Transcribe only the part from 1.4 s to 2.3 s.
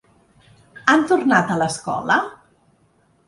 a l’escola?